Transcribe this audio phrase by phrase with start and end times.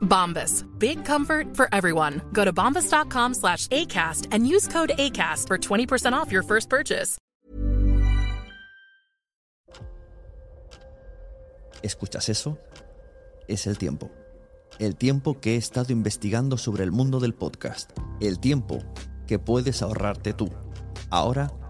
[0.00, 0.64] Bombas.
[0.78, 2.20] Big comfort for everyone.
[2.32, 7.18] Go to bombas.com slash ACAST and use code ACAST for 20% off your first purchase.
[11.82, 12.58] ¿Escuchas eso?
[13.48, 14.10] Es el tiempo.
[14.78, 17.90] El tiempo que he estado investigando sobre el mundo del podcast.
[18.20, 18.78] El tiempo
[19.26, 20.50] que puedes ahorrarte tú.
[21.08, 21.50] Ahora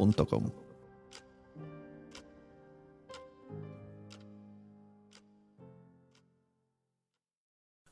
[0.00, 0.52] unterkommen.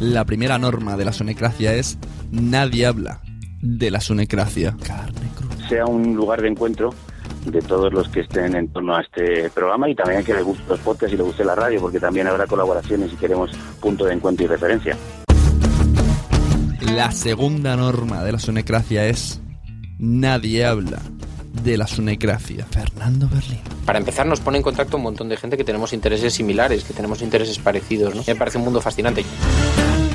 [0.00, 1.98] La primera norma de la sonecracia es
[2.30, 3.20] nadie habla
[3.60, 4.74] de la sonecracia.
[5.68, 6.94] sea un lugar de encuentro
[7.44, 10.64] de todos los que estén en torno a este programa y también que les guste
[10.70, 14.14] los podcasts y les guste la radio, porque también habrá colaboraciones y queremos punto de
[14.14, 14.96] encuentro y referencia.
[16.94, 19.42] La segunda norma de la sonecracia es
[19.98, 21.02] nadie habla
[21.62, 22.66] de la sonecracia.
[22.70, 23.60] Fernando Berlín.
[23.84, 26.94] Para empezar, nos pone en contacto un montón de gente que tenemos intereses similares, que
[26.94, 28.14] tenemos intereses parecidos.
[28.14, 28.22] ¿no?
[28.26, 29.24] Me parece un mundo fascinante.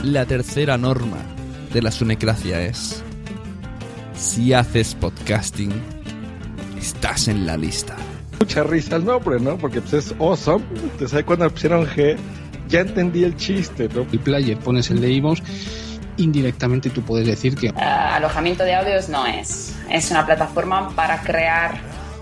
[0.06, 1.18] La tercera norma
[1.74, 3.02] de la sonecracia es
[4.16, 5.74] si haces podcasting,
[6.78, 7.96] estás en la lista.
[8.40, 9.58] Mucha risa el nombre, ¿no?
[9.58, 10.64] Porque pues, es awesome.
[10.76, 12.18] Entonces ahí cuando pusieron G,
[12.68, 14.06] ya entendí el chiste, ¿no?
[14.12, 15.42] El player pones el de iVoox,
[16.18, 19.74] indirectamente tú puedes decir que Ah, alojamiento de audios no es.
[19.90, 21.80] Es una plataforma para crear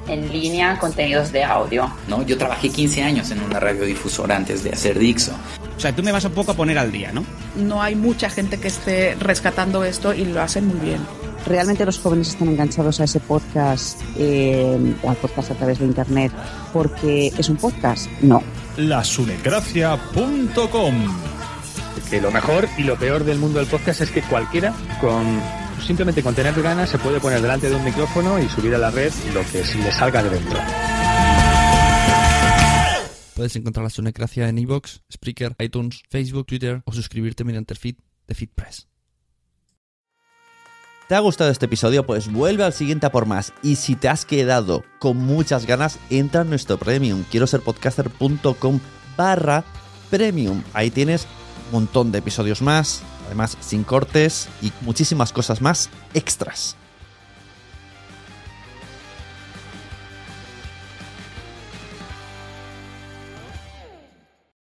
[0.07, 1.91] en línea contenidos de audio.
[2.07, 2.25] ¿no?
[2.25, 5.33] Yo trabajé 15 años en una radiodifusora antes de hacer Dixo.
[5.75, 7.25] O sea, tú me vas un poco a poner al día, ¿no?
[7.55, 10.99] No hay mucha gente que esté rescatando esto y lo hacen muy bien.
[11.45, 16.31] ¿Realmente los jóvenes están enganchados a ese podcast, eh, al podcast a través de Internet,
[16.71, 18.09] porque es un podcast?
[18.21, 18.41] No.
[18.77, 20.95] Lasunecracia.com
[22.09, 25.41] Que lo mejor y lo peor del mundo del podcast es que cualquiera con
[25.85, 28.89] simplemente con tener ganas se puede poner delante de un micrófono y subir a la
[28.89, 30.57] red lo que se le salga de dentro.
[33.43, 37.95] Puedes encontrar la sonecracia en iVoox, Spreaker, iTunes, Facebook, Twitter o suscribirte mediante el feed
[38.25, 38.87] de FeedPress.
[41.09, 42.05] ¿Te ha gustado este episodio?
[42.05, 43.51] Pues vuelve al siguiente a por más.
[43.61, 47.25] Y si te has quedado con muchas ganas, entra en nuestro premium.
[47.29, 48.79] Quiero ser podcaster.com
[49.17, 49.65] barra
[50.09, 50.63] premium.
[50.71, 51.27] Ahí tienes
[51.65, 56.77] un montón de episodios más, además sin cortes y muchísimas cosas más extras.